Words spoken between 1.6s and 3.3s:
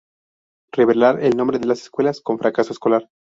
las escuelas con fracaso escolar.